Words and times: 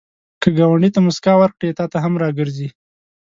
که 0.41 0.47
ګاونډي 0.57 0.89
ته 0.95 0.99
مسکا 1.07 1.33
ورکړې، 1.39 1.69
تا 1.77 1.85
ته 1.91 1.97
هم 2.03 2.13
راګرځي 2.23 2.69